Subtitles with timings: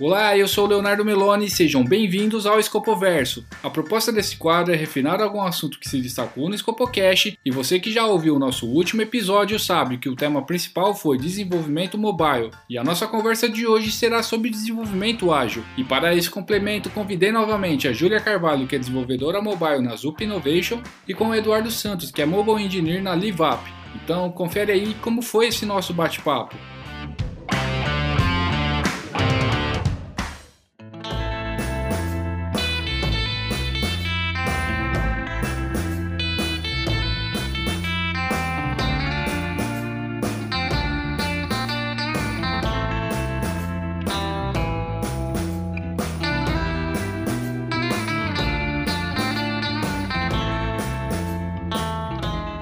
[0.00, 3.44] Olá, eu sou Leonardo Meloni e sejam bem-vindos ao Escopoverso.
[3.64, 7.80] A proposta desse quadro é refinar algum assunto que se destacou no Escopocast e você
[7.80, 12.52] que já ouviu o nosso último episódio sabe que o tema principal foi desenvolvimento mobile
[12.70, 15.64] e a nossa conversa de hoje será sobre desenvolvimento ágil.
[15.76, 20.22] E para esse complemento, convidei novamente a Júlia Carvalho, que é desenvolvedora mobile na Zup
[20.22, 23.64] Innovation, e com o Eduardo Santos, que é mobile engineer na LiveUp.
[23.96, 26.56] Então, confere aí como foi esse nosso bate-papo.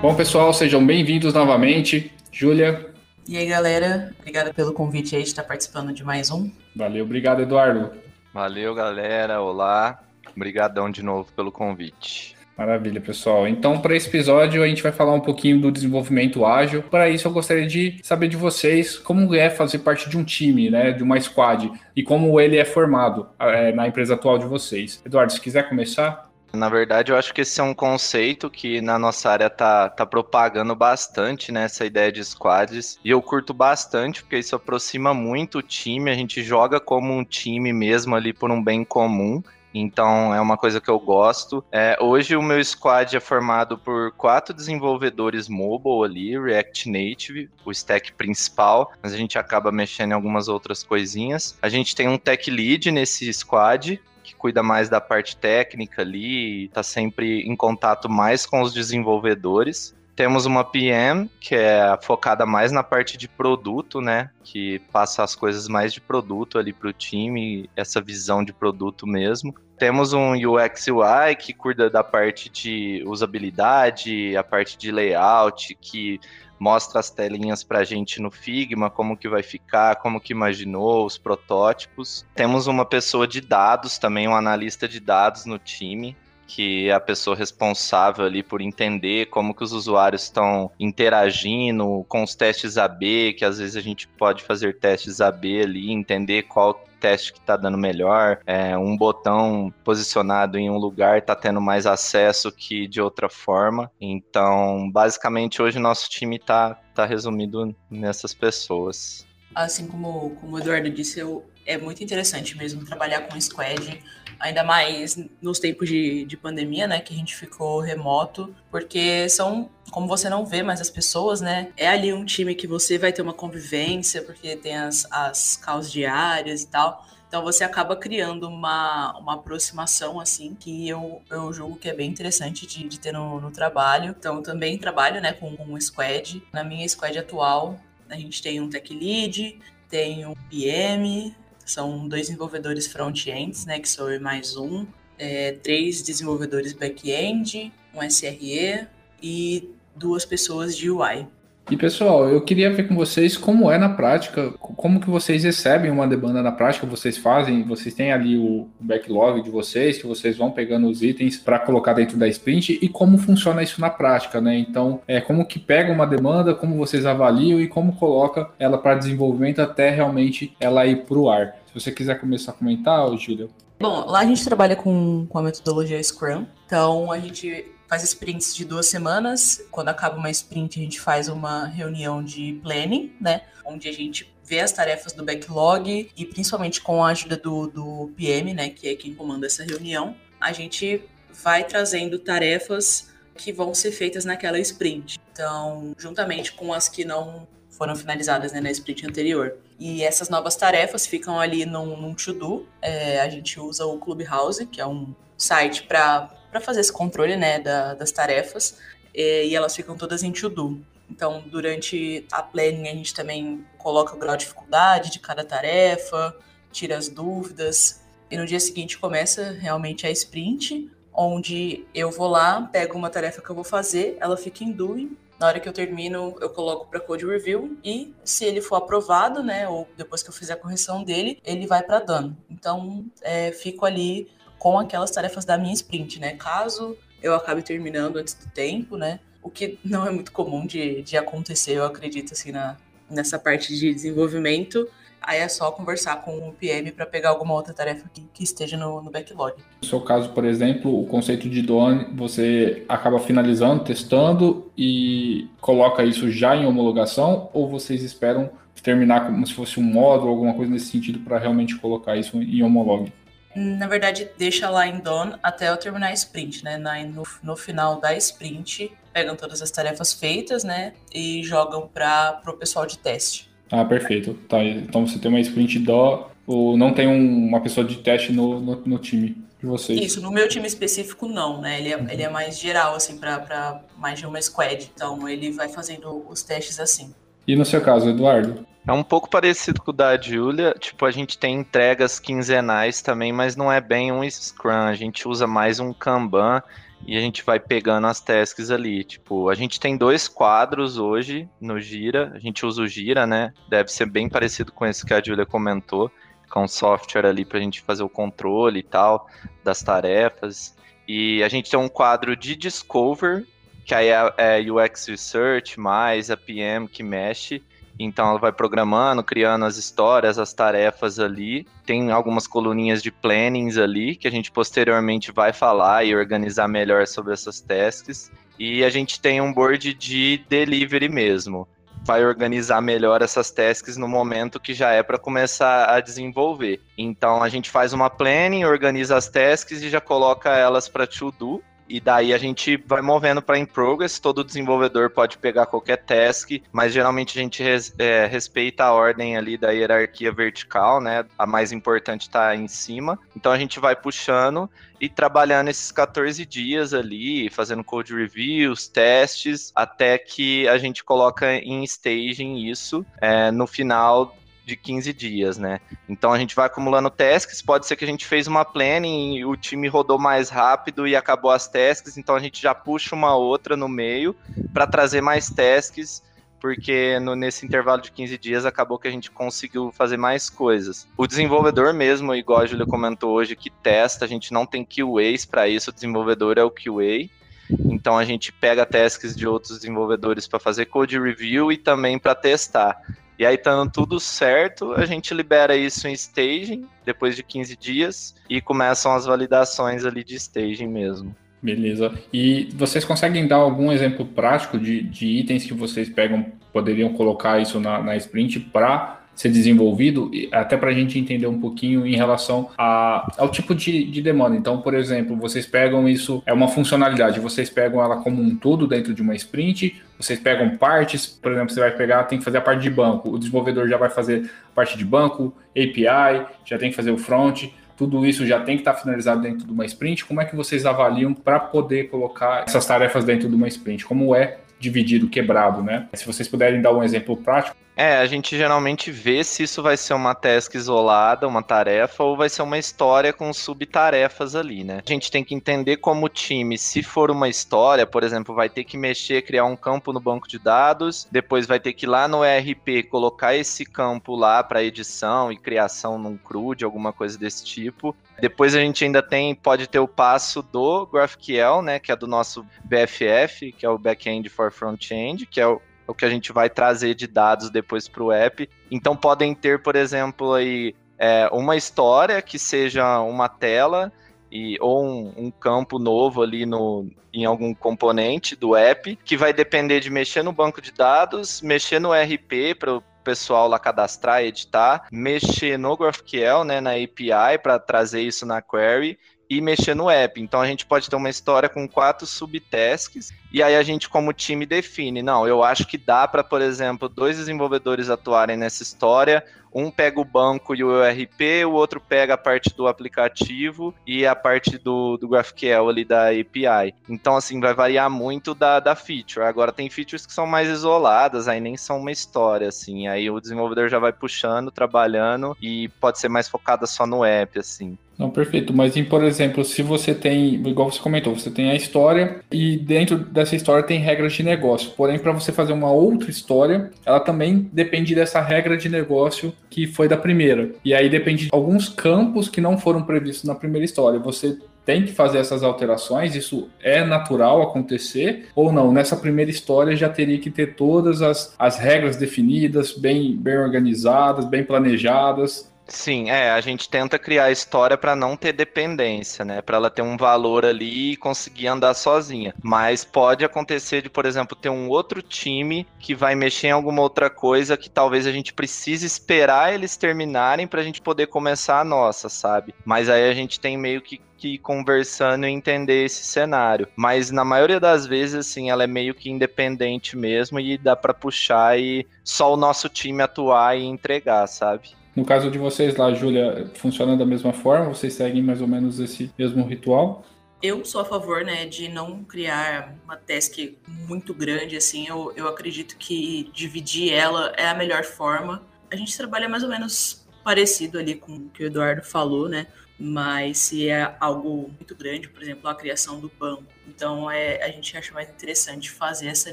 [0.06, 2.12] Bom, pessoal, sejam bem-vindos novamente.
[2.30, 2.94] Júlia.
[3.26, 6.48] E aí, galera, obrigada pelo convite aí de estar participando de mais um.
[6.76, 7.90] Valeu, obrigado, Eduardo.
[8.32, 9.42] Valeu, galera.
[9.42, 10.00] Olá.
[10.36, 12.36] Obrigadão de novo pelo convite.
[12.56, 13.48] Maravilha, pessoal.
[13.48, 16.84] Então, para esse episódio, a gente vai falar um pouquinho do desenvolvimento ágil.
[16.84, 20.70] Para isso, eu gostaria de saber de vocês como é fazer parte de um time,
[20.70, 25.02] né, de uma squad, e como ele é formado é, na empresa atual de vocês.
[25.04, 26.30] Eduardo, se quiser começar.
[26.52, 30.06] Na verdade, eu acho que esse é um conceito que na nossa área tá, tá
[30.06, 31.64] propagando bastante, né?
[31.64, 32.98] Essa ideia de squads.
[33.04, 36.10] E eu curto bastante, porque isso aproxima muito o time.
[36.10, 39.42] A gente joga como um time mesmo ali por um bem comum.
[39.78, 41.62] Então é uma coisa que eu gosto.
[41.70, 47.70] É, hoje o meu squad é formado por quatro desenvolvedores mobile ali, React Native, o
[47.70, 51.58] stack principal, mas a gente acaba mexendo em algumas outras coisinhas.
[51.60, 54.00] A gente tem um tech lead nesse squad,
[54.36, 59.94] cuida mais da parte técnica ali, está sempre em contato mais com os desenvolvedores.
[60.14, 64.30] Temos uma PM, que é focada mais na parte de produto, né?
[64.42, 69.06] Que passa as coisas mais de produto ali para o time, essa visão de produto
[69.06, 69.54] mesmo.
[69.78, 76.18] Temos um UX UI que cuida da parte de usabilidade, a parte de layout, que
[76.58, 81.04] mostra as telinhas para a gente no Figma, como que vai ficar, como que imaginou,
[81.04, 82.24] os protótipos.
[82.34, 86.16] Temos uma pessoa de dados também, um analista de dados no time,
[86.46, 92.22] que é a pessoa responsável ali por entender como que os usuários estão interagindo com
[92.22, 96.85] os testes AB, que às vezes a gente pode fazer testes AB ali, entender qual
[97.00, 101.86] teste que está dando melhor, é, um botão posicionado em um lugar está tendo mais
[101.86, 103.90] acesso que de outra forma.
[104.00, 109.26] Então, basicamente, hoje nosso time está tá resumido nessas pessoas.
[109.54, 114.02] Assim como, como o Eduardo disse, eu, é muito interessante mesmo trabalhar com squad,
[114.38, 119.68] ainda mais nos tempos de, de pandemia, né, que a gente ficou remoto, porque são,
[119.90, 123.12] como você não vê mais as pessoas, né, é ali um time que você vai
[123.12, 128.48] ter uma convivência, porque tem as, as causas diárias e tal, então você acaba criando
[128.48, 133.12] uma, uma aproximação, assim, que eu, eu julgo que é bem interessante de, de ter
[133.12, 134.14] no, no trabalho.
[134.16, 136.42] Então também trabalho, né, com um squad.
[136.52, 137.78] Na minha squad atual,
[138.08, 139.58] a gente tem um tech lead,
[139.88, 141.34] tem um PM,
[141.66, 144.86] são dois desenvolvedores front-ends, né, que sou eu mais um,
[145.18, 148.86] é, três desenvolvedores back-end, um SRE
[149.22, 151.26] e duas pessoas de UI.
[151.68, 155.90] E pessoal, eu queria ver com vocês como é na prática, como que vocês recebem
[155.90, 160.36] uma demanda na prática, vocês fazem, vocês têm ali o backlog de vocês, que vocês
[160.36, 164.40] vão pegando os itens para colocar dentro da sprint e como funciona isso na prática,
[164.40, 164.56] né?
[164.56, 168.94] Então, é como que pega uma demanda, como vocês avaliam e como coloca ela para
[168.94, 171.56] desenvolvimento até realmente ela ir para o ar.
[171.66, 173.50] Se você quiser começar a comentar, Júlio.
[173.80, 178.54] Bom, lá a gente trabalha com, com a metodologia Scrum, então a gente faz sprints
[178.54, 179.62] de duas semanas.
[179.70, 183.42] Quando acaba uma sprint, a gente faz uma reunião de planning, né?
[183.64, 188.12] Onde a gente vê as tarefas do backlog e principalmente com a ajuda do, do
[188.16, 188.70] PM, né?
[188.70, 191.02] Que é quem comanda essa reunião, a gente
[191.42, 195.18] vai trazendo tarefas que vão ser feitas naquela sprint.
[195.32, 199.56] Então, juntamente com as que não foram finalizadas né, na sprint anterior.
[199.78, 202.66] E essas novas tarefas ficam ali num, num to-do.
[202.80, 207.36] É, a gente usa o Clubhouse, que é um site para para fazer esse controle
[207.36, 208.78] né, da, das tarefas
[209.14, 210.84] e, elas ficam todas em to-do.
[211.10, 216.36] Então, durante a planning, a gente também coloca o grau de dificuldade de cada tarefa,
[216.72, 218.02] tira as dúvidas.
[218.30, 223.40] E no dia seguinte começa realmente a sprint, onde eu vou lá, pego uma tarefa
[223.40, 225.16] que eu vou fazer, ela fica em doing.
[225.38, 229.42] Na hora que eu termino, eu coloco para code review e se ele for aprovado,
[229.42, 232.36] né, ou depois que eu fizer a correção dele, ele vai para done.
[232.50, 236.32] Então, é, fico ali com aquelas tarefas da minha sprint, né?
[236.32, 239.20] Caso eu acabe terminando antes do tempo, né?
[239.42, 242.76] O que não é muito comum de, de acontecer, eu acredito, assim, na,
[243.10, 244.88] nessa parte de desenvolvimento.
[245.20, 248.76] Aí é só conversar com o PM para pegar alguma outra tarefa que, que esteja
[248.76, 249.54] no, no, backlog.
[249.82, 256.04] No seu caso, por exemplo, o conceito de DON, você acaba finalizando, testando e coloca
[256.04, 258.50] isso já em homologação ou vocês esperam
[258.82, 262.62] terminar como se fosse um módulo, alguma coisa nesse sentido para realmente colocar isso em
[262.62, 263.12] homolog?
[263.56, 266.76] Na verdade, deixa lá em DON até eu terminar a sprint, né?
[266.76, 270.92] Na, no, no final da sprint, pegam todas as tarefas feitas, né?
[271.12, 273.48] E jogam para o pessoal de teste.
[273.70, 274.34] Ah, perfeito.
[274.48, 278.30] Tá, então você tem uma sprint dó, ou não tem um, uma pessoa de teste
[278.30, 279.98] no, no, no, time de vocês?
[279.98, 281.80] Isso, no meu time específico não, né?
[281.80, 282.10] Ele é, uhum.
[282.10, 284.90] ele é mais geral, assim, para mais de uma squad.
[284.94, 287.12] Então ele vai fazendo os testes assim.
[287.46, 288.66] E no seu caso, Eduardo?
[288.86, 290.72] É um pouco parecido com o da Julia.
[290.78, 294.70] Tipo, a gente tem entregas quinzenais também, mas não é bem um Scrum.
[294.70, 296.62] A gente usa mais um Kanban
[297.04, 299.02] e a gente vai pegando as tasks ali.
[299.02, 303.52] Tipo, a gente tem dois quadros hoje no Gira, a gente usa o Gira, né?
[303.68, 306.08] Deve ser bem parecido com esse que a Julia comentou,
[306.48, 309.28] com um software ali para a gente fazer o controle e tal
[309.64, 310.76] das tarefas.
[311.08, 313.44] E a gente tem um quadro de Discover,
[313.84, 317.64] que aí é, é UX Research mais a PM que mexe.
[317.98, 321.66] Então ela vai programando, criando as histórias, as tarefas ali.
[321.84, 327.06] Tem algumas coluninhas de plannings ali que a gente posteriormente vai falar e organizar melhor
[327.06, 328.30] sobre essas tasks.
[328.58, 331.66] E a gente tem um board de delivery mesmo.
[332.04, 336.80] Vai organizar melhor essas tasks no momento que já é para começar a desenvolver.
[336.96, 341.32] Então a gente faz uma planning, organiza as tasks e já coloca elas para to
[341.32, 344.18] do e daí a gente vai movendo para in progress.
[344.18, 349.36] Todo desenvolvedor pode pegar qualquer task, mas geralmente a gente res, é, respeita a ordem
[349.36, 351.24] ali da hierarquia vertical, né?
[351.38, 353.18] A mais importante está em cima.
[353.36, 354.68] Então a gente vai puxando
[355.00, 361.52] e trabalhando esses 14 dias ali, fazendo code reviews, testes, até que a gente coloca
[361.54, 364.34] em staging isso é, no final
[364.66, 365.80] de 15 dias, né?
[366.08, 369.44] Então a gente vai acumulando tasks, pode ser que a gente fez uma planning e
[369.44, 373.36] o time rodou mais rápido e acabou as tasks, então a gente já puxa uma
[373.36, 374.34] outra no meio
[374.74, 376.20] para trazer mais tasks,
[376.60, 381.06] porque no, nesse intervalo de 15 dias acabou que a gente conseguiu fazer mais coisas.
[381.16, 385.46] O desenvolvedor mesmo, igual a Julia comentou hoje, que testa, a gente não tem QAs
[385.46, 387.30] para isso, o desenvolvedor é o QA.
[387.70, 392.34] Então a gente pega tasks de outros desenvolvedores para fazer code review e também para
[392.34, 393.00] testar.
[393.38, 398.34] E aí, estando tudo certo, a gente libera isso em staging, depois de 15 dias,
[398.48, 401.34] e começam as validações ali de staging mesmo.
[401.62, 402.12] Beleza.
[402.32, 407.60] E vocês conseguem dar algum exemplo prático de, de itens que vocês pegam, poderiam colocar
[407.60, 412.16] isso na, na sprint para ser desenvolvido, até para a gente entender um pouquinho em
[412.16, 414.56] relação a, ao tipo de, de, demanda.
[414.56, 418.86] Então, por exemplo, vocês pegam isso, é uma funcionalidade, vocês pegam ela como um todo
[418.86, 422.56] dentro de uma sprint, vocês pegam partes, por exemplo, você vai pegar, tem que fazer
[422.56, 426.78] a parte de banco, o desenvolvedor já vai fazer a parte de banco, API, já
[426.78, 429.84] tem que fazer o front, tudo isso já tem que estar finalizado dentro de uma
[429.84, 430.24] sprint.
[430.24, 434.04] Como é que vocês avaliam para poder colocar essas tarefas dentro de uma sprint?
[434.04, 436.06] Como é dividido, quebrado, né?
[436.12, 437.76] Se vocês puderem dar um exemplo prático.
[437.96, 442.36] É, a gente geralmente vê se isso vai ser uma task isolada, uma tarefa, ou
[442.36, 445.02] vai ser uma história com subtarefas ali, né?
[445.04, 448.84] A gente tem que entender como time, se for uma história, por exemplo, vai ter
[448.84, 452.28] que mexer, criar um campo no banco de dados, depois vai ter que ir lá
[452.28, 457.64] no ERP colocar esse campo lá para edição e criação num CRUD, alguma coisa desse
[457.64, 458.14] tipo.
[458.38, 462.26] Depois a gente ainda tem, pode ter o passo do GraphQL, né, que é do
[462.26, 466.52] nosso BFF, que é o Backend for Frontend, que é o, o que a gente
[466.52, 468.68] vai trazer de dados depois para o app.
[468.90, 474.12] Então podem ter, por exemplo, aí é, uma história que seja uma tela
[474.50, 479.52] e, ou um, um, campo novo ali no, em algum componente do app, que vai
[479.52, 485.08] depender de mexer no banco de dados, mexer no RP para pessoal lá cadastrar, editar,
[485.10, 490.40] mexer no GraphQL, né, na API para trazer isso na query e mexer no app.
[490.40, 494.32] Então a gente pode ter uma história com quatro subtasks e aí a gente como
[494.32, 499.44] time define, não, eu acho que dá para, por exemplo, dois desenvolvedores atuarem nessa história,
[499.76, 504.26] um pega o banco e o ERP, o outro pega a parte do aplicativo e
[504.26, 506.94] a parte do, do GraphQL ali da API.
[507.08, 509.44] Então, assim, vai variar muito da, da feature.
[509.44, 513.06] Agora, tem features que são mais isoladas, aí nem são uma história, assim.
[513.06, 517.58] Aí o desenvolvedor já vai puxando, trabalhando e pode ser mais focada só no app,
[517.58, 517.98] assim.
[518.18, 518.72] Não, perfeito.
[518.72, 523.18] Mas, por exemplo, se você tem, igual você comentou, você tem a história e dentro
[523.18, 524.92] dessa história tem regras de negócio.
[524.96, 529.86] Porém, para você fazer uma outra história, ela também depende dessa regra de negócio que
[529.86, 530.70] foi da primeira.
[530.84, 534.18] E aí depende de alguns campos que não foram previstos na primeira história.
[534.20, 536.36] Você tem que fazer essas alterações?
[536.36, 538.46] Isso é natural acontecer?
[538.54, 538.92] Ou não?
[538.92, 544.44] Nessa primeira história já teria que ter todas as, as regras definidas, bem, bem organizadas,
[544.44, 545.70] bem planejadas?
[545.88, 549.62] Sim, é, a gente tenta criar a história para não ter dependência, né?
[549.62, 552.54] Para ela ter um valor ali e conseguir andar sozinha.
[552.60, 557.02] Mas pode acontecer de, por exemplo, ter um outro time que vai mexer em alguma
[557.02, 561.80] outra coisa que talvez a gente precise esperar eles terminarem para a gente poder começar
[561.80, 562.74] a nossa, sabe?
[562.84, 566.86] Mas aí a gente tem meio que que conversando e entender esse cenário.
[566.94, 571.14] Mas na maioria das vezes, assim, ela é meio que independente mesmo e dá para
[571.14, 574.90] puxar e só o nosso time atuar e entregar, sabe?
[575.16, 577.88] No caso de vocês lá, Júlia, funciona da mesma forma?
[577.88, 580.22] Vocês seguem mais ou menos esse mesmo ritual?
[580.62, 583.56] Eu sou a favor, né, de não criar uma task
[583.88, 585.06] muito grande, assim.
[585.08, 588.62] Eu, eu acredito que dividir ela é a melhor forma.
[588.90, 592.66] A gente trabalha mais ou menos parecido ali com o que o Eduardo falou, né?
[592.98, 597.68] Mas se é algo muito grande, por exemplo, a criação do banco, então é, a
[597.68, 599.52] gente acha mais interessante fazer essa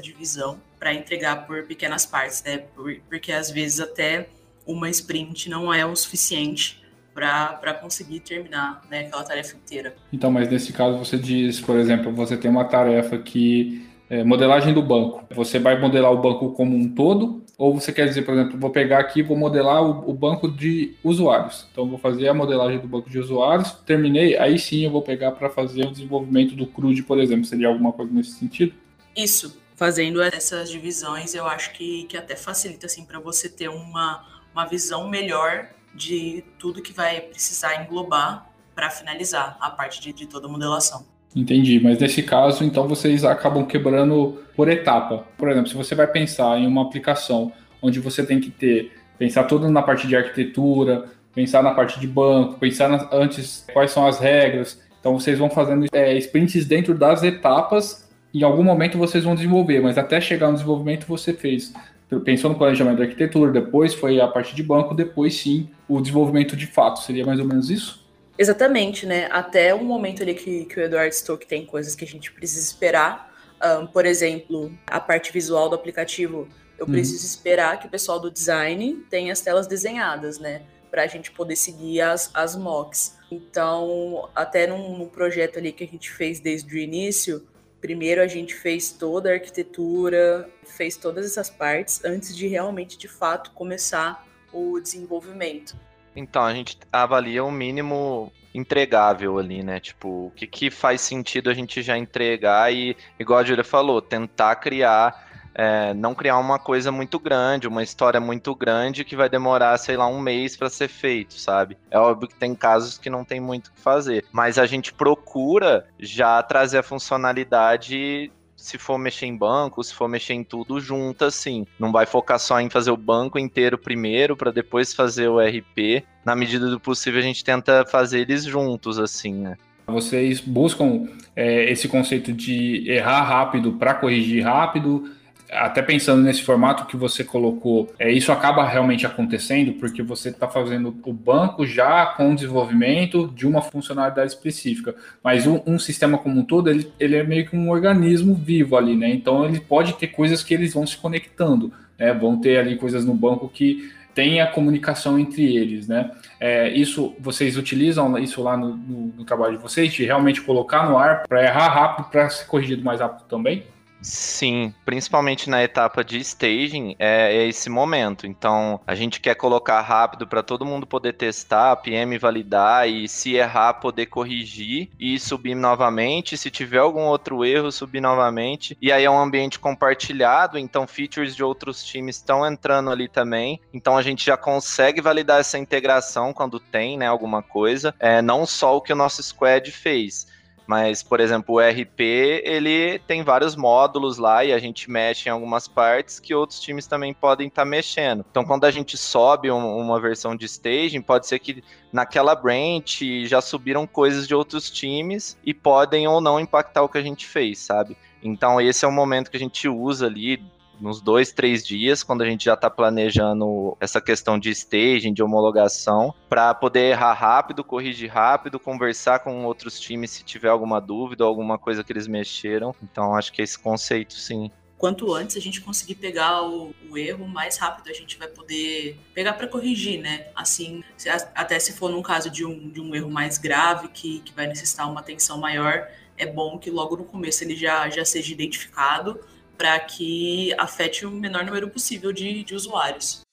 [0.00, 2.58] divisão para entregar por pequenas partes, né?
[2.58, 4.28] Por, porque às vezes até
[4.66, 6.82] uma sprint não é o suficiente
[7.14, 9.94] para conseguir terminar né, aquela tarefa inteira.
[10.12, 14.74] Então, mas nesse caso você diz, por exemplo, você tem uma tarefa que é modelagem
[14.74, 15.24] do banco.
[15.34, 18.70] Você vai modelar o banco como um todo, ou você quer dizer, por exemplo, vou
[18.70, 21.66] pegar aqui vou modelar o, o, banco de usuários.
[21.70, 25.32] Então, vou fazer a modelagem do banco de usuários, terminei, aí sim eu vou pegar
[25.32, 27.44] para fazer o desenvolvimento do CRUD, por exemplo.
[27.44, 28.74] Seria alguma coisa nesse sentido?
[29.16, 29.62] Isso.
[29.76, 34.66] Fazendo essas divisões, eu acho que, que até facilita assim para você ter uma uma
[34.66, 40.46] visão melhor de tudo que vai precisar englobar para finalizar a parte de, de toda
[40.46, 41.04] a modelação.
[41.34, 45.26] Entendi, mas nesse caso, então vocês acabam quebrando por etapa.
[45.36, 49.44] Por exemplo, se você vai pensar em uma aplicação onde você tem que ter, pensar
[49.44, 54.06] tudo na parte de arquitetura, pensar na parte de banco, pensar na, antes quais são
[54.06, 54.80] as regras.
[55.00, 58.08] Então vocês vão fazendo é, sprints dentro das etapas.
[58.32, 61.72] Em algum momento vocês vão desenvolver, mas até chegar no desenvolvimento você fez
[62.20, 66.56] pensou no planejamento da arquitetura, depois foi a parte de banco, depois sim o desenvolvimento
[66.56, 67.00] de fato.
[67.00, 68.04] Seria mais ou menos isso?
[68.36, 69.28] Exatamente, né?
[69.30, 72.60] Até um momento ali que, que o Eduardo que tem coisas que a gente precisa
[72.60, 73.32] esperar.
[73.64, 76.48] Um, por exemplo, a parte visual do aplicativo.
[76.78, 76.92] Eu uhum.
[76.92, 80.62] preciso esperar que o pessoal do design tenha as telas desenhadas, né?
[80.90, 83.16] Para a gente poder seguir as, as mocks.
[83.30, 87.46] Então, até num, num projeto ali que a gente fez desde o início,
[87.84, 93.06] Primeiro a gente fez toda a arquitetura, fez todas essas partes antes de realmente, de
[93.06, 95.76] fato, começar o desenvolvimento.
[96.16, 99.80] Então, a gente avalia o mínimo entregável ali, né?
[99.80, 104.00] Tipo, o que, que faz sentido a gente já entregar e, igual a Julia falou,
[104.00, 105.23] tentar criar
[105.54, 109.96] é, não criar uma coisa muito grande, uma história muito grande que vai demorar, sei
[109.96, 111.76] lá, um mês para ser feito, sabe?
[111.90, 114.92] É óbvio que tem casos que não tem muito o que fazer, mas a gente
[114.92, 120.80] procura já trazer a funcionalidade se for mexer em banco, se for mexer em tudo
[120.80, 121.66] junto, assim.
[121.78, 126.02] Não vai focar só em fazer o banco inteiro primeiro, para depois fazer o RP.
[126.24, 129.56] Na medida do possível, a gente tenta fazer eles juntos, assim, né?
[129.86, 131.06] Vocês buscam
[131.36, 135.10] é, esse conceito de errar rápido para corrigir rápido,
[135.54, 140.48] até pensando nesse formato que você colocou, é, isso acaba realmente acontecendo porque você está
[140.48, 144.94] fazendo o banco já com desenvolvimento de uma funcionalidade específica.
[145.22, 148.76] Mas um, um, sistema como um todo, ele, ele é meio que um organismo vivo
[148.76, 149.10] ali, né?
[149.10, 152.12] Então ele pode ter coisas que eles vão se conectando, né?
[152.12, 156.10] Vão ter ali coisas no banco que tem a comunicação entre eles, né?
[156.38, 160.88] É, isso vocês utilizam isso lá no, no, no, trabalho de vocês, de realmente colocar
[160.88, 163.64] no ar para errar rápido, para ser corrigido mais rápido também?
[164.04, 168.26] Sim, principalmente na etapa de staging, é, é esse momento.
[168.26, 173.34] Então, a gente quer colocar rápido para todo mundo poder testar, PM validar e se
[173.34, 176.36] errar, poder corrigir e subir novamente.
[176.36, 178.76] Se tiver algum outro erro, subir novamente.
[178.78, 183.58] E aí é um ambiente compartilhado, então features de outros times estão entrando ali também.
[183.72, 187.94] Então a gente já consegue validar essa integração quando tem, né, alguma coisa.
[187.98, 190.26] É, não só o que o nosso squad fez.
[190.66, 192.00] Mas, por exemplo, o RP,
[192.42, 196.86] ele tem vários módulos lá e a gente mexe em algumas partes que outros times
[196.86, 198.24] também podem estar tá mexendo.
[198.30, 203.26] Então, quando a gente sobe um, uma versão de staging, pode ser que naquela branch
[203.26, 207.26] já subiram coisas de outros times e podem ou não impactar o que a gente
[207.26, 207.96] fez, sabe?
[208.22, 210.42] Então, esse é o momento que a gente usa ali
[210.84, 215.22] nos dois, três dias, quando a gente já está planejando essa questão de staging, de
[215.22, 221.24] homologação, para poder errar rápido, corrigir rápido, conversar com outros times se tiver alguma dúvida
[221.24, 222.74] ou alguma coisa que eles mexeram.
[222.82, 224.50] Então, acho que esse conceito, sim.
[224.76, 228.98] quanto antes a gente conseguir pegar o, o erro, mais rápido a gente vai poder
[229.14, 230.26] pegar para corrigir, né?
[230.36, 234.20] Assim, se, até se for num caso de um, de um erro mais grave, que,
[234.20, 235.88] que vai necessitar uma atenção maior,
[236.18, 239.18] é bom que logo no começo ele já, já seja identificado
[239.56, 243.23] para que afete o menor número possível de, de usuários.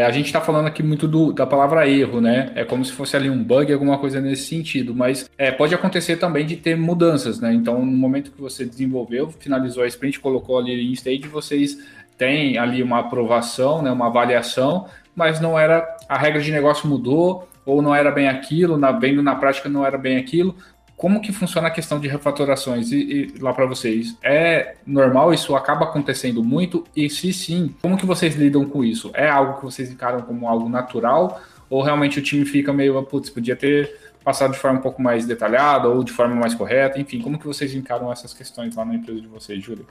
[0.00, 2.50] É, a gente está falando aqui muito do, da palavra erro, né?
[2.54, 6.16] É como se fosse ali um bug, alguma coisa nesse sentido, mas é, pode acontecer
[6.16, 7.52] também de ter mudanças, né?
[7.52, 11.76] Então, no momento que você desenvolveu, finalizou a sprint, colocou ali em stage, vocês
[12.16, 17.46] têm ali uma aprovação, né, uma avaliação, mas não era a regra de negócio mudou
[17.66, 20.56] ou não era bem aquilo, na, vendo na prática não era bem aquilo
[21.00, 24.14] como que funciona a questão de refatorações e, e lá para vocês?
[24.22, 25.32] É normal?
[25.32, 26.84] Isso acaba acontecendo muito?
[26.94, 29.10] E se sim, como que vocês lidam com isso?
[29.14, 31.40] É algo que vocês encaram como algo natural?
[31.70, 35.24] Ou realmente o time fica meio, putz, podia ter passado de forma um pouco mais
[35.24, 37.00] detalhada ou de forma mais correta?
[37.00, 39.86] Enfim, como que vocês encaram essas questões lá na empresa de vocês, Júlia?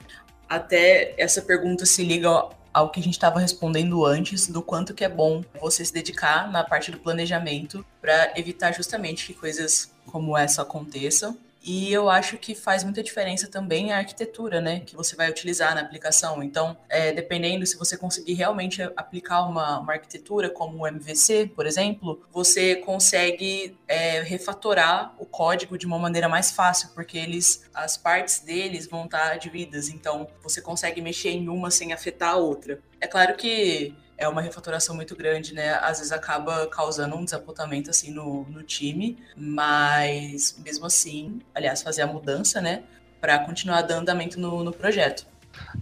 [0.48, 2.30] Até essa pergunta se liga
[2.72, 6.50] ao que a gente estava respondendo antes, do quanto que é bom você se dedicar
[6.50, 11.36] na parte do planejamento para evitar justamente que coisas como essa aconteça.
[11.62, 15.74] E eu acho que faz muita diferença também a arquitetura, né, que você vai utilizar
[15.74, 16.42] na aplicação.
[16.42, 21.66] Então, é, dependendo se você conseguir realmente aplicar uma, uma, arquitetura como o MVC, por
[21.66, 27.96] exemplo, você consegue é, refatorar o código de uma maneira mais fácil, porque eles, as
[27.96, 29.88] partes deles vão estar divididas.
[29.88, 32.80] Então, você consegue mexer em uma sem afetar a outra.
[33.00, 35.74] É claro que é uma refatoração muito grande, né?
[35.82, 42.02] Às vezes acaba causando um desapontamento assim no, no time, mas mesmo assim, aliás, fazer
[42.02, 42.82] a mudança, né?
[43.18, 45.26] Para continuar dando andamento no, no projeto.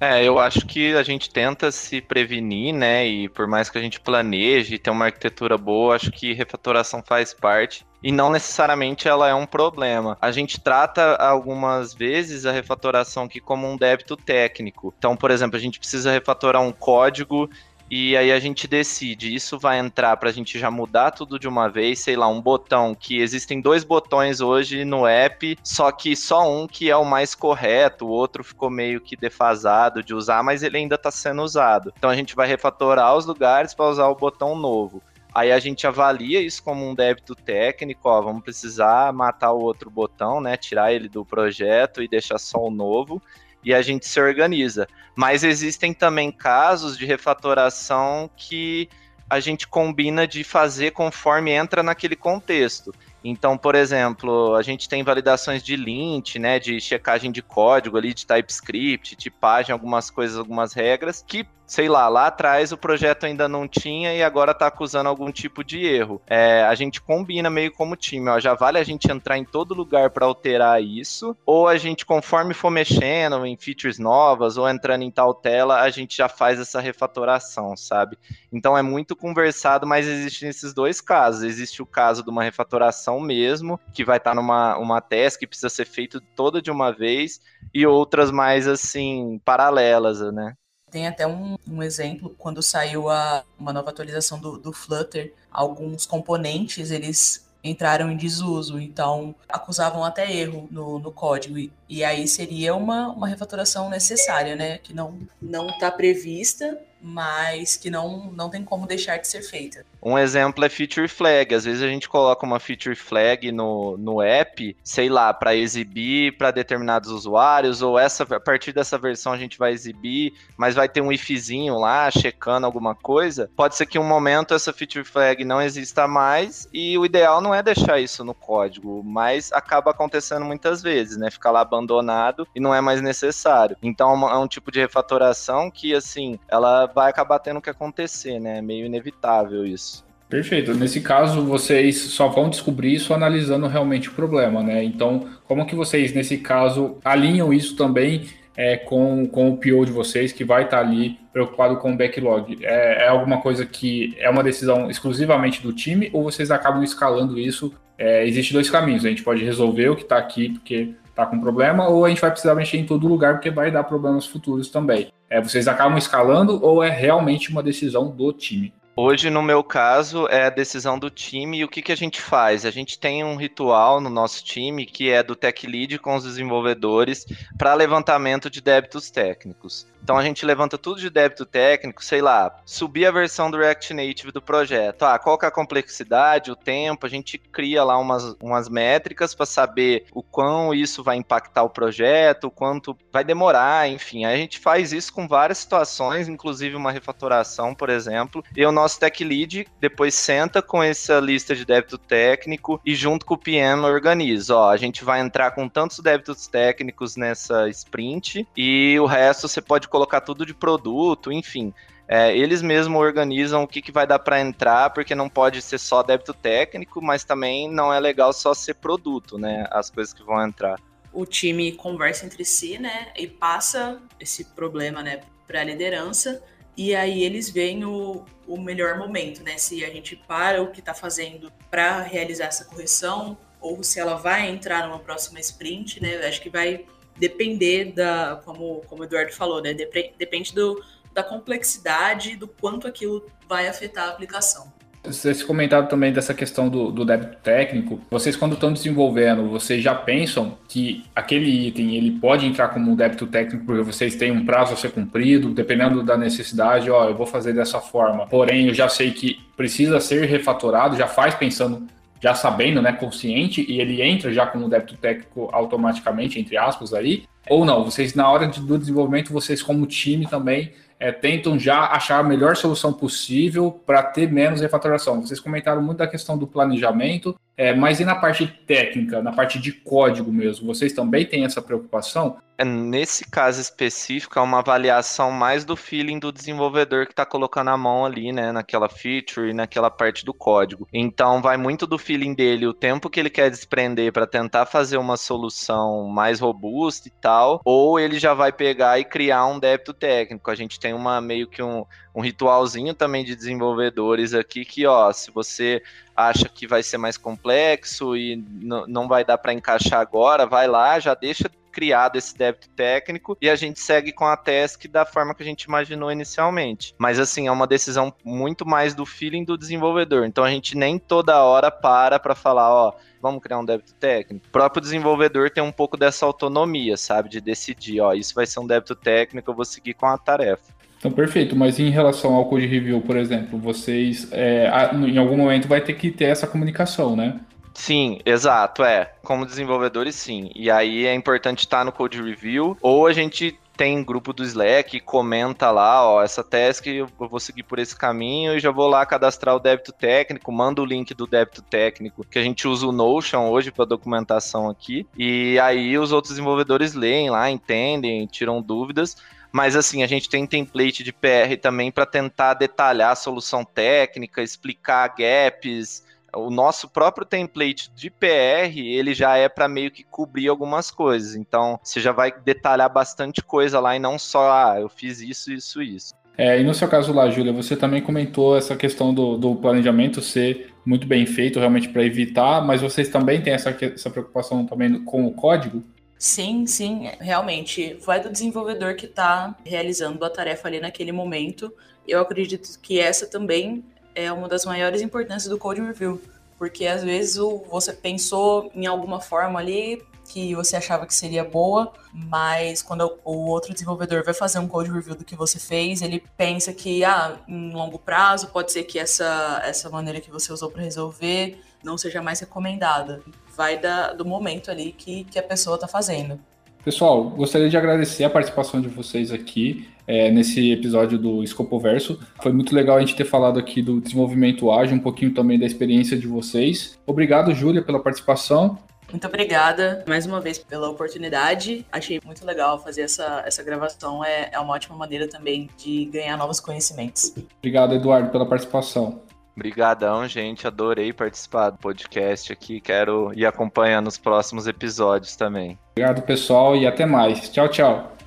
[0.01, 3.07] É, eu acho que a gente tenta se prevenir, né?
[3.07, 7.35] E por mais que a gente planeje ter uma arquitetura boa, acho que refatoração faz
[7.35, 7.85] parte.
[8.01, 10.17] E não necessariamente ela é um problema.
[10.21, 14.95] A gente trata algumas vezes a refatoração aqui como um débito técnico.
[14.97, 17.51] Então, por exemplo, a gente precisa refatorar um código
[17.91, 21.49] e aí a gente decide, isso vai entrar para a gente já mudar tudo de
[21.49, 26.15] uma vez, sei lá, um botão que existem dois botões hoje no app, só que
[26.15, 30.43] só um que é o mais correto, o outro ficou meio que defasado de usar,
[30.43, 31.91] mas ele ainda está sendo usado.
[31.97, 35.03] Então a gente vai refatorar os lugares para usar o botão novo.
[35.35, 39.89] Aí a gente avalia isso como um débito técnico, ó, vamos precisar matar o outro
[39.89, 43.23] botão, né, tirar ele do projeto e deixar só o novo
[43.65, 44.87] e a gente se organiza.
[45.15, 48.89] Mas existem também casos de refatoração que
[49.29, 52.95] a gente combina de fazer conforme entra naquele contexto.
[53.23, 58.15] Então, por exemplo, a gente tem validações de lint, né, de checagem de código ali,
[58.15, 63.47] de TypeScript, tipagem, algumas coisas, algumas regras, que sei lá, lá atrás o projeto ainda
[63.47, 66.21] não tinha e agora tá acusando algum tipo de erro.
[66.27, 69.75] É, a gente combina meio como time, ó, já vale a gente entrar em todo
[69.75, 75.03] lugar para alterar isso, ou a gente, conforme for mexendo em features novas ou entrando
[75.03, 78.17] em tal tela, a gente já faz essa refatoração, sabe?
[78.51, 81.43] Então é muito conversado, mas existem esses dois casos.
[81.43, 85.47] Existe o caso de uma refatoração mesmo, que vai estar tá numa uma task que
[85.47, 87.41] precisa ser feito toda de uma vez,
[87.73, 90.55] e outras mais assim, paralelas, né?
[90.91, 96.07] Tem até um, um exemplo, quando saiu a, uma nova atualização do, do Flutter, alguns
[96.07, 101.59] componentes eles entraram em desuso, então acusavam até erro no, no código.
[101.59, 104.79] E, e aí seria uma, uma refatoração necessária, né?
[104.79, 109.85] Que não não está prevista, mas que não, não tem como deixar de ser feita.
[110.03, 111.55] Um exemplo é feature flag.
[111.55, 116.37] Às vezes a gente coloca uma feature flag no, no app, sei lá, para exibir
[116.37, 120.89] para determinados usuários, ou essa a partir dessa versão a gente vai exibir, mas vai
[120.89, 123.51] ter um ifzinho lá checando alguma coisa.
[123.57, 127.41] Pode ser que em um momento essa feature flag não exista mais e o ideal
[127.41, 131.31] não é deixar isso no código, mas acaba acontecendo muitas vezes, né?
[131.31, 133.77] Ficar lá abandonado e não é mais necessário.
[133.83, 138.59] Então é um tipo de refatoração que assim, ela vai acabar tendo que acontecer, né?
[138.59, 140.07] É meio inevitável isso.
[140.29, 140.75] Perfeito.
[140.75, 144.85] Nesse caso, vocês só vão descobrir isso analisando realmente o problema, né?
[144.85, 149.93] Então, como que vocês, nesse caso, alinham isso também é, com, com o PO de
[149.93, 152.59] vocês, que vai estar ali preocupado com o backlog?
[152.63, 157.39] É, é alguma coisa que é uma decisão exclusivamente do time ou vocês acabam escalando
[157.39, 157.73] isso?
[157.97, 159.07] É, Existem dois caminhos.
[159.07, 162.21] A gente pode resolver o que está aqui, porque está com problema, ou a gente
[162.21, 165.13] vai precisar mexer em todo lugar, porque vai dar problemas futuros também.
[165.29, 168.73] É, vocês acabam escalando ou é realmente uma decisão do time?
[169.01, 172.21] Hoje, no meu caso, é a decisão do time e o que, que a gente
[172.21, 172.67] faz?
[172.67, 176.25] A gente tem um ritual no nosso time que é do tech lead com os
[176.25, 177.25] desenvolvedores
[177.57, 179.87] para levantamento de débitos técnicos.
[180.03, 183.93] Então a gente levanta tudo de débito técnico, sei lá, subir a versão do React
[183.95, 185.03] Native do projeto.
[185.03, 189.35] Ah, qual que é a complexidade, o tempo, a gente cria lá umas, umas métricas
[189.35, 194.25] para saber o quão isso vai impactar o projeto, o quanto vai demorar, enfim.
[194.25, 198.43] A gente faz isso com várias situações, inclusive uma refatoração, por exemplo.
[198.57, 203.27] E o nosso tech lead depois senta com essa lista de débito técnico e junto
[203.27, 204.57] com o PM organiza.
[204.57, 209.61] Ó, a gente vai entrar com tantos débitos técnicos nessa sprint e o resto você
[209.61, 211.73] pode colocar tudo de produto, enfim.
[212.11, 215.77] É, eles mesmos organizam o que, que vai dar para entrar, porque não pode ser
[215.77, 219.67] só débito técnico, mas também não é legal só ser produto, né?
[219.71, 220.81] As coisas que vão entrar.
[221.13, 223.13] O time conversa entre si, né?
[223.15, 226.43] E passa esse problema, né, para a liderança.
[226.79, 229.59] E aí eles veem o, o melhor momento, né?
[229.59, 234.15] Se a gente para o que está fazendo para realizar essa correção, ou se ela
[234.15, 236.25] vai entrar numa próxima sprint, né?
[236.25, 236.87] Acho que vai
[237.17, 239.75] depender da, como, como o Eduardo falou, né?
[239.75, 240.81] Depende do,
[241.13, 244.73] da complexidade, do quanto aquilo vai afetar a aplicação.
[245.05, 248.01] Vocês comentaram também dessa questão do, do débito técnico.
[248.11, 252.97] Vocês, quando estão desenvolvendo, vocês já pensam que aquele item ele pode entrar como um
[252.97, 257.17] débito técnico porque vocês têm um prazo a ser cumprido, dependendo da necessidade, ó, eu
[257.17, 258.27] vou fazer dessa forma.
[258.27, 261.87] Porém, eu já sei que precisa ser refatorado, já faz pensando
[262.21, 267.25] já sabendo, né, consciente, e ele entra já como débito técnico automaticamente, entre aspas, aí,
[267.49, 267.85] ou não?
[267.85, 272.57] Vocês, na hora do desenvolvimento, vocês como time também é, tentam já achar a melhor
[272.57, 275.21] solução possível para ter menos refatoração.
[275.21, 279.59] Vocês comentaram muito da questão do planejamento, é, mas e na parte técnica, na parte
[279.59, 280.73] de código mesmo?
[280.73, 282.39] Vocês também têm essa preocupação?
[282.57, 287.71] É, nesse caso específico, é uma avaliação mais do feeling do desenvolvedor que está colocando
[287.71, 290.89] a mão ali, né, naquela feature e naquela parte do código.
[290.93, 294.97] Então, vai muito do feeling dele, o tempo que ele quer desprender para tentar fazer
[294.97, 299.93] uma solução mais robusta e tal, ou ele já vai pegar e criar um débito
[299.93, 300.51] técnico.
[300.51, 305.13] A gente tem uma meio que um, um ritualzinho também de desenvolvedores aqui que, ó,
[305.13, 305.81] se você
[306.19, 310.99] acha que vai ser mais complexo e não vai dar para encaixar agora, vai lá,
[310.99, 315.33] já deixa criado esse débito técnico e a gente segue com a task da forma
[315.33, 316.93] que a gente imaginou inicialmente.
[316.99, 320.25] Mas assim, é uma decisão muito mais do feeling do desenvolvedor.
[320.25, 324.45] Então a gente nem toda hora para para falar, ó, vamos criar um débito técnico.
[324.49, 328.59] O próprio desenvolvedor tem um pouco dessa autonomia, sabe, de decidir, ó, isso vai ser
[328.59, 330.78] um débito técnico, eu vou seguir com a tarefa.
[330.99, 331.57] Então, perfeito.
[331.57, 335.95] Mas em relação ao code review, por exemplo, vocês, é, em algum momento, vai ter
[335.95, 337.41] que ter essa comunicação, né?
[337.73, 339.13] Sim, exato, é.
[339.23, 340.51] Como desenvolvedores, sim.
[340.55, 344.99] E aí é importante estar no code review, ou a gente tem grupo do Slack,
[344.99, 349.07] comenta lá, ó, essa task eu vou seguir por esse caminho e já vou lá
[349.07, 352.91] cadastrar o débito técnico, manda o link do débito técnico, que a gente usa o
[352.91, 359.17] Notion hoje para documentação aqui, e aí os outros desenvolvedores leem lá, entendem, tiram dúvidas,
[359.53, 364.43] mas assim, a gente tem template de PR também para tentar detalhar a solução técnica,
[364.43, 370.49] explicar gaps, o nosso próprio template de PR, ele já é para meio que cobrir
[370.49, 371.35] algumas coisas.
[371.35, 375.53] Então, você já vai detalhar bastante coisa lá e não só, ah, eu fiz isso,
[375.53, 376.15] isso, isso.
[376.37, 380.23] É, e no seu caso lá, Júlia, você também comentou essa questão do, do planejamento
[380.23, 385.03] ser muito bem feito, realmente para evitar, mas vocês também têm essa, essa preocupação também
[385.03, 385.83] com o código?
[386.19, 387.95] Sim, sim, realmente.
[388.05, 391.73] Vai do desenvolvedor que está realizando a tarefa ali naquele momento.
[392.07, 396.21] Eu acredito que essa também é uma das maiores importâncias do code review,
[396.59, 401.93] porque às vezes você pensou em alguma forma ali que você achava que seria boa,
[402.13, 406.23] mas quando o outro desenvolvedor vai fazer um code review do que você fez, ele
[406.37, 410.71] pensa que ah, em longo prazo pode ser que essa, essa maneira que você usou
[410.71, 413.23] para resolver não seja mais recomendada.
[413.59, 416.39] Vai da, do momento ali que, que a pessoa está fazendo.
[416.85, 422.21] Pessoal, gostaria de agradecer a participação de vocês aqui é, nesse episódio do Escopoverso.
[422.41, 425.67] Foi muito legal a gente ter falado aqui do desenvolvimento ágil, um pouquinho também da
[425.67, 426.97] experiência de vocês.
[427.05, 428.79] Obrigado, Júlia, pela participação.
[429.11, 431.85] Muito obrigada mais uma vez pela oportunidade.
[431.91, 434.25] Achei muito legal fazer essa, essa gravação.
[434.25, 437.35] É, é uma ótima maneira também de ganhar novos conhecimentos.
[437.59, 439.21] Obrigado, Eduardo, pela participação.
[439.59, 440.67] Obrigadão, gente.
[440.69, 442.81] Adorei participar do podcast aqui.
[442.81, 445.77] Quero ir acompanhando os próximos episódios também.
[445.97, 447.51] Obrigado, pessoal, e até mais.
[447.51, 448.18] Tchau, tchau.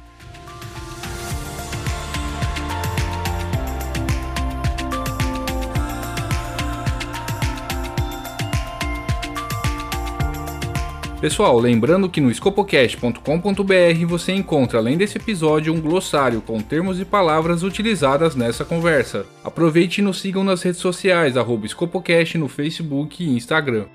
[11.22, 17.06] Pessoal, lembrando que no escopocast.com.br você encontra, além desse episódio, um glossário com termos e
[17.06, 19.28] palavras utilizadas nessa conversa.
[19.44, 23.86] Aproveite e nos sigam nas redes sociais, arroba Escopocast no Facebook e Instagram.